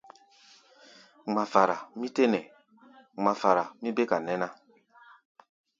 [1.31, 2.39] Ŋmafara mí tɛ́ nɛ,
[3.19, 4.47] ŋmafara mí béka nɛ́ ná.